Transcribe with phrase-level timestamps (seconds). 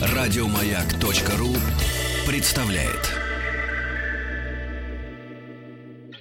[0.00, 1.54] Радиомаяк.ру
[2.26, 3.00] представляет.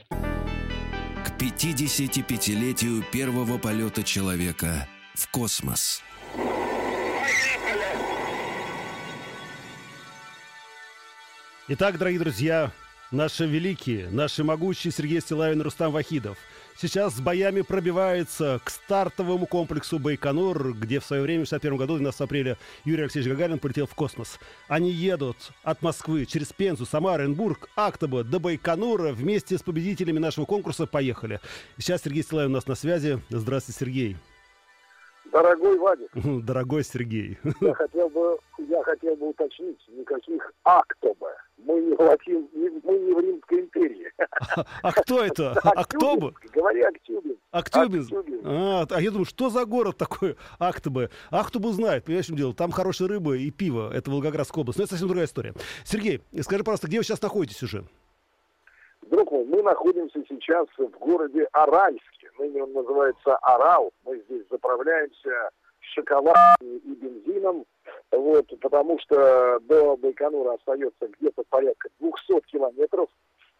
[0.10, 6.02] К 55-летию первого полета человека в космос.
[11.68, 12.72] Итак, дорогие друзья,
[13.12, 16.38] наши великие, наши могущие Сергей Стилавин Рустам Вахидов–
[16.80, 21.96] сейчас с боями пробивается к стартовому комплексу Байконур, где в свое время, в 1961 году,
[21.96, 24.40] 12 апреля, Юрий Алексеевич Гагарин полетел в космос.
[24.68, 30.46] Они едут от Москвы через Пензу, Самару, Оренбург, Актоба до Байконура вместе с победителями нашего
[30.46, 30.88] конкурса.
[30.88, 31.40] Поехали.
[31.78, 33.20] Сейчас Сергей Стилавин у нас на связи.
[33.30, 34.18] Здравствуйте, Сергей.
[35.32, 36.10] Дорогой Вадик.
[36.46, 37.38] Дорогой Сергей.
[37.62, 41.34] Я хотел бы, я хотел бы уточнить, никаких актоба.
[41.58, 44.12] Мы не, Латин, мы не в Римской империи.
[44.18, 45.54] А, а кто это?
[45.54, 46.34] Актоба?
[46.54, 47.40] Говори Актюбинск.
[47.52, 48.14] Актюбинск.
[48.46, 51.10] А, а я думаю, что за город такой Актобы?
[51.32, 52.54] Ахтубу знает, понимаешь, в чем дело?
[52.54, 53.92] Там хорошая рыба и пиво.
[53.94, 54.78] Это Волгоградская область.
[54.78, 55.54] Но это совсем другая история.
[55.84, 57.84] Сергей, скажи, пожалуйста, где вы сейчас находитесь уже?
[59.10, 62.30] Друг мой, мы находимся сейчас в городе Аральске.
[62.38, 63.92] Ныне он называется Арал.
[64.06, 67.66] Мы здесь заправляемся шоколадом и бензином.
[68.12, 73.10] Вот, потому что до Байконура остается где-то порядка 200 километров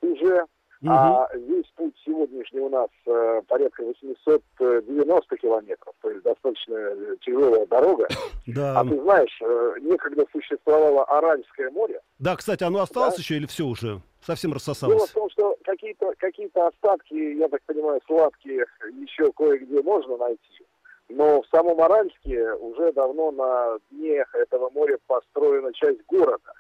[0.02, 0.46] уже.
[0.82, 0.92] Угу.
[0.92, 7.66] А весь путь сегодняшний у нас э, порядка 890 километров, то есть достаточно э, тяжелая
[7.66, 8.08] дорога.
[8.48, 8.80] Да.
[8.80, 12.00] А ты знаешь, э, некогда существовало Аральское море.
[12.18, 13.20] Да, кстати, оно осталось да?
[13.20, 14.02] еще или все уже?
[14.22, 14.96] Совсем рассосалось?
[14.96, 18.66] Дело в том, что какие-то какие остатки, я так понимаю, сладкие
[19.02, 20.66] еще кое-где можно найти.
[21.10, 26.54] Но в самом Аральске уже давно на дне этого моря построена часть города.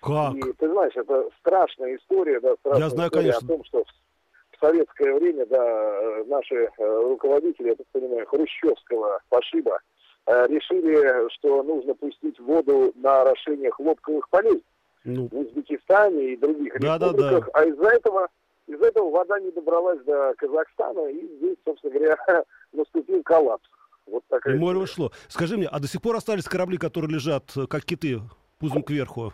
[0.00, 0.34] Как?
[0.34, 3.46] И ты знаешь, это страшная история, да, страшная Я знаю, история конечно.
[3.46, 9.78] о том, что в, советское время, да, наши э, руководители, я так понимаю, хрущевского пошиба,
[10.26, 14.62] э, решили, что нужно пустить воду на орошение хлопковых полей
[15.04, 15.28] ну.
[15.30, 17.60] в Узбекистане и других да, республиках, да, да.
[17.60, 18.28] а из-за этого
[18.66, 22.16] из-за этого вода не добралась до Казахстана, и здесь, собственно говоря,
[22.74, 23.68] наступил коллапс.
[24.06, 25.12] Вот такая и море ушло.
[25.28, 28.20] Скажи мне, а до сих пор остались корабли, которые лежат, э, как киты,
[28.58, 29.32] пузом кверху?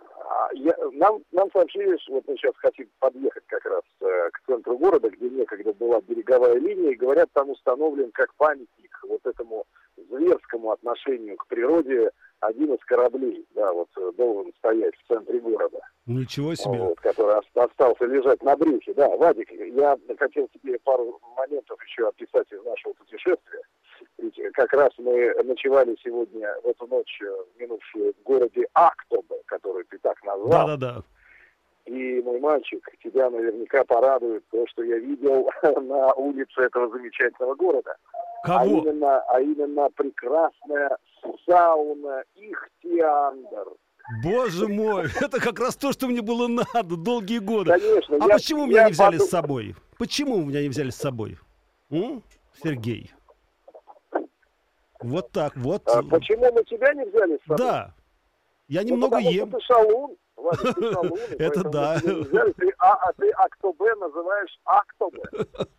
[0.00, 4.46] А, я, нам, нам сообщили, что вот мы сейчас хотим подъехать как раз э, к
[4.46, 9.64] центру города, где некогда была береговая линия, и говорят, там установлен как памятник вот этому
[9.96, 15.80] зверскому отношению к природе один из кораблей, да, вот э, должен стоять в центре города.
[16.06, 16.78] Ничего себе.
[16.78, 18.94] Вот, который остался лежать на брюхе.
[18.94, 23.62] Да, Вадик, я хотел тебе пару моментов еще описать из нашего путешествия.
[24.18, 29.84] Ведь как раз мы ночевали сегодня, в эту ночь э, минувшую, в городе Актобе, который
[29.84, 30.66] ты так назвал.
[30.66, 31.02] Да-да-да.
[31.86, 37.96] И, мой мальчик, тебя наверняка порадует то, что я видел на улице этого замечательного города.
[38.42, 38.58] Кого?
[38.58, 40.96] А именно, а именно прекрасная
[41.46, 43.68] сауна Ихтиандр.
[44.22, 47.72] Боже мой, это как раз то, что мне было надо долгие годы.
[47.72, 48.16] Конечно.
[48.20, 49.26] А я, почему меня я не взяли подум...
[49.26, 49.74] с собой?
[49.98, 51.38] Почему меня не взяли с собой?
[51.90, 52.22] М?
[52.62, 53.10] Сергей.
[55.00, 55.82] Вот так, вот.
[55.86, 57.58] А почему мы тебя не взяли с собой?
[57.58, 57.94] Да.
[58.68, 59.48] Я ну, немного потому ем.
[59.48, 60.16] Что ты шалун.
[60.38, 62.00] Ты Это да.
[62.00, 65.22] Ты, а, а ты Актобе называешь Актобе.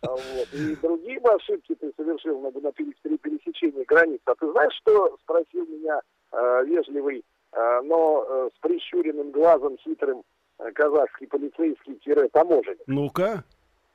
[0.02, 0.48] А вот.
[0.52, 4.20] И другие бы ошибки ты совершил на, на пересечении границ.
[4.26, 6.00] А ты знаешь, что спросил меня
[6.32, 10.22] э, вежливый, э, но э, с прищуренным глазом хитрым
[10.58, 12.82] э, казахский полицейский-таможенник?
[12.86, 13.44] Ну-ка.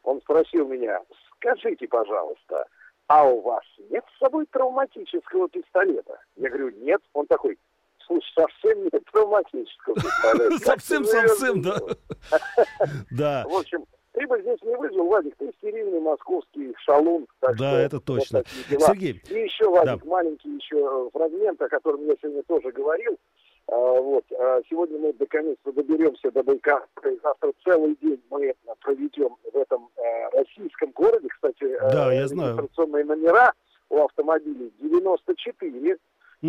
[0.04, 1.02] Он спросил меня,
[1.36, 2.66] скажите, пожалуйста,
[3.08, 6.20] а у вас нет с собой травматического пистолета?
[6.36, 7.02] Я говорю, нет.
[7.14, 7.58] Он такой,
[8.06, 9.96] слушай, совсем нет травматического.
[10.60, 11.80] Совсем-совсем, да.
[13.12, 13.46] Да.
[13.48, 17.28] В общем, ты бы здесь не выжил, Вадик, ты стерильный московский шалун.
[17.42, 18.44] Да, это точно.
[18.70, 19.22] Сергей.
[19.30, 23.18] И еще, Вадик, маленький еще фрагмент, о котором я сегодня тоже говорил.
[23.68, 24.24] А, вот.
[24.32, 30.30] А, сегодня мы наконец-то доберемся до и завтра целый день мы проведем в этом э,
[30.38, 31.28] российском городе.
[31.30, 32.70] Кстати, да, э, я знаю.
[32.78, 33.54] номера
[33.90, 35.98] у автомобилей 94.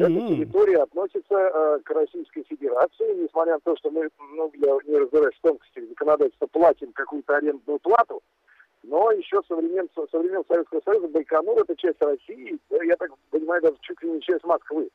[0.05, 4.99] Эта территория относится э, к Российской Федерации, несмотря на то, что мы, ну, я не
[4.99, 8.23] разбираюсь в тонкостях законодательства, платим какую-то арендную плату,
[8.83, 13.63] но еще со времен, со времен Советского Союза Байконур это часть России, я так понимаю,
[13.63, 14.89] даже чуть ли не часть Москвы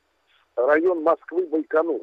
[0.56, 2.02] район Москвы Байконур.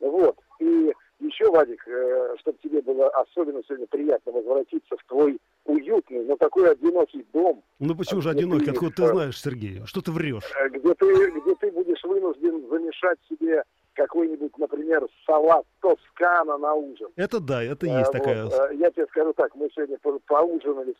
[0.00, 0.36] Вот.
[0.60, 0.92] И
[1.26, 6.70] еще, Вадик, э, чтобы тебе было особенно сегодня приятно возвратиться в твой уютный, но такой
[6.70, 7.62] одинокий дом.
[7.78, 8.70] Ну почему же одинокий?
[8.70, 9.82] Откуда ты знаешь, Сергей?
[9.86, 10.44] Что ты врешь?
[10.60, 13.62] Э, где ты, где ты будешь вынужден замешать себе
[13.94, 17.08] какой-нибудь, например, салат Тоскана на ужин.
[17.16, 18.44] Это да, это есть а, такая.
[18.44, 20.94] Вот, я тебе скажу так, мы сегодня по поужинали,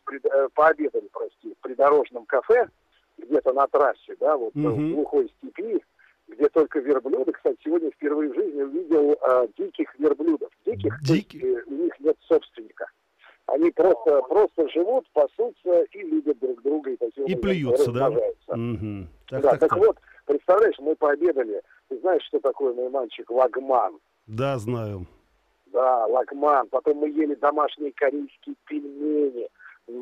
[0.55, 2.67] пообедали, прости, в придорожном кафе
[3.17, 4.69] где-то на трассе, да, вот угу.
[4.69, 5.79] в глухой степи,
[6.37, 7.31] где только верблюды.
[7.31, 10.49] Кстати, сегодня впервые в жизни увидел э, диких верблюдов.
[10.65, 11.39] Диких, Дикий.
[11.39, 12.85] есть, э, у них нет собственника.
[13.47, 16.91] Они просто, просто живут, пасутся и любят друг друга.
[16.91, 18.09] И, таким и плюются, да?
[18.09, 19.07] Угу.
[19.29, 21.61] Так, да, так, так, так вот, представляешь, мы пообедали.
[21.87, 23.99] Ты знаешь, что такое мой мальчик лагман?
[24.27, 25.05] Да, знаю.
[25.67, 26.67] Да, лагман.
[26.69, 29.47] Потом мы ели домашние корейские пельмени.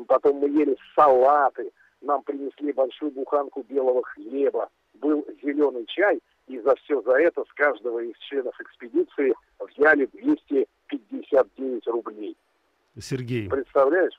[0.06, 1.70] Потом мы ели салаты.
[2.02, 4.68] Нам принесли большую буханку белого хлеба.
[5.00, 6.20] Был зеленый чай.
[6.48, 12.36] И за все за это с каждого из членов экспедиции взяли 259 рублей.
[12.98, 13.48] Сергей.
[13.48, 14.14] Представляешь?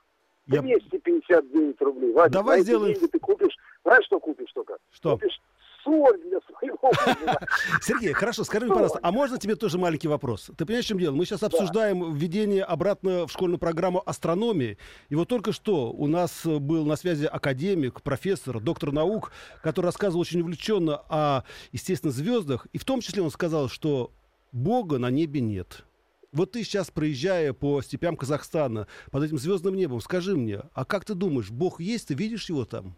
[0.47, 0.61] Я...
[0.61, 2.13] 259 рублей.
[2.13, 2.93] Вадик, Давай сделаем...
[2.93, 4.77] деньги ты купишь, знаешь, что купишь только?
[4.91, 5.13] Что?
[5.13, 5.39] Купишь
[5.87, 6.91] соль для своего
[7.81, 10.51] Сергей, хорошо, скажи мне, пожалуйста, а можно тебе тоже маленький вопрос?
[10.57, 11.15] Ты понимаешь, в чем дело?
[11.15, 14.77] Мы сейчас обсуждаем введение обратно в школьную программу астрономии.
[15.09, 19.31] И вот только что у нас был на связи академик, профессор, доктор наук,
[19.63, 22.67] который рассказывал очень увлеченно о, естественно, звездах.
[22.73, 24.11] И в том числе он сказал, что
[24.51, 25.85] Бога на небе нет.
[26.33, 31.05] Вот ты сейчас, проезжая по степям Казахстана, под этим звездным небом, скажи мне, а как
[31.05, 32.97] ты думаешь, Бог есть, ты видишь его там?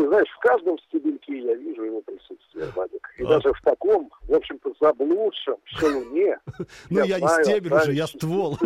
[0.00, 3.06] Ты знаешь, в каждом стебельке я вижу его присутствие, Вадик.
[3.18, 3.28] И а.
[3.28, 6.38] даже в таком, в общем-то, заблудшем шалуне.
[6.88, 8.56] Ну, я не стебель уже, я ствол.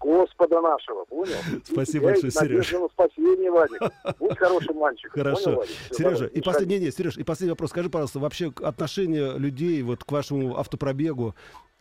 [0.00, 1.36] Господа нашего, понял?
[1.64, 2.72] Спасибо большое, Сереж.
[2.72, 3.80] на спасение, Вадик.
[4.18, 5.22] Будь хорошим мальчиком.
[5.22, 5.62] Хорошо.
[5.92, 7.70] Сережа, и последний, не, Сереж, и последний вопрос.
[7.70, 11.36] Скажи, пожалуйста, вообще отношение людей вот к вашему автопробегу,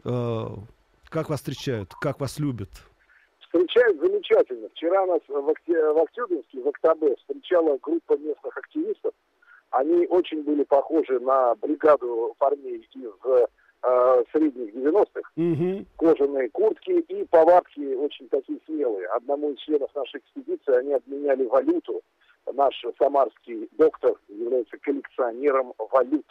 [0.05, 0.45] э,
[1.09, 2.69] как вас встречают, как вас любят?
[3.51, 4.69] Встречают замечательно.
[4.69, 9.11] Вчера нас в, в Актюбинске, в Октябре, встречала группа местных активистов.
[9.71, 13.45] Они очень были похожи на бригаду парней из
[13.83, 15.31] э, средних 90-х.
[15.35, 15.85] Угу.
[15.97, 19.07] Кожаные куртки и повадки очень такие смелые.
[19.07, 22.01] Одному из членов нашей экспедиции они обменяли валюту.
[22.53, 26.25] Наш самарский доктор является коллекционером валют.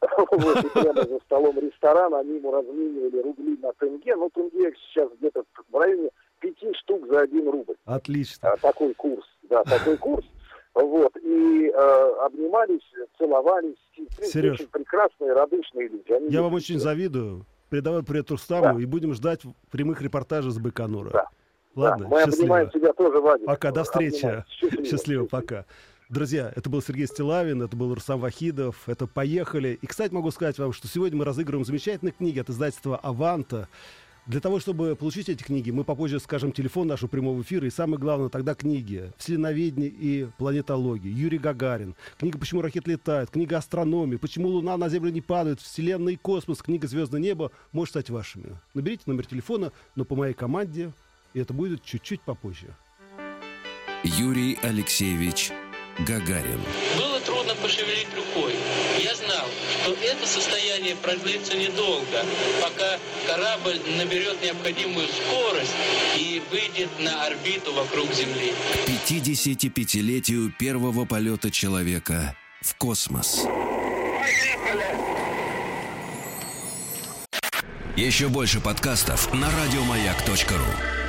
[0.30, 4.16] Вот, и прямо за столом ресторана они ему разменивали рубли на тенге.
[4.16, 5.89] Ну, тенге сейчас где-то в районе
[7.20, 7.74] за один рубль.
[7.84, 8.50] Отлично.
[8.50, 10.24] А, такой курс, да, такой курс.
[10.72, 12.80] Вот, и э, обнимались,
[13.18, 13.76] целовались.
[14.22, 16.12] Сереж, очень прекрасные, радушные люди.
[16.12, 17.44] Они я вам очень завидую.
[17.70, 18.82] Передавай привет Рустаму да.
[18.82, 21.10] и будем ждать прямых репортажей с Байконура.
[21.10, 21.28] Да.
[21.74, 22.34] Ладно, да, мы счастливо.
[22.34, 23.46] обнимаем тебя тоже, Вадик.
[23.46, 24.44] Пока, до встречи.
[24.48, 24.84] Счастливо.
[24.84, 25.64] счастливо, пока.
[26.08, 29.78] Друзья, это был Сергей Стилавин, это был Рустам Вахидов, это «Поехали».
[29.80, 33.68] И, кстати, могу сказать вам, что сегодня мы разыгрываем замечательные книги от издательства «Аванта».
[34.30, 37.66] Для того, чтобы получить эти книги, мы попозже скажем телефон нашего прямого эфира.
[37.66, 43.56] И самое главное, тогда книги «Вселеноведение и планетология», Юрий Гагарин, книга «Почему ракеты летают», книга
[43.56, 48.10] «Астрономия», «Почему Луна на Землю не падает», «Вселенная и космос», книга «Звездное небо» может стать
[48.10, 48.56] вашими.
[48.72, 50.92] Наберите номер телефона, но по моей команде,
[51.34, 52.76] и это будет чуть-чуть попозже.
[54.04, 55.50] Юрий Алексеевич
[55.98, 56.60] Гагарин.
[56.96, 58.54] Было трудно пошевелить рукой.
[59.02, 59.46] Я знал,
[59.82, 62.24] что это состояние продлится недолго,
[62.62, 65.74] пока корабль наберет необходимую скорость
[66.16, 68.52] и выйдет на орбиту вокруг Земли.
[68.86, 73.44] К 55-летию первого полета человека в космос.
[77.96, 80.99] Еще больше подкастов на радиомаяк.ру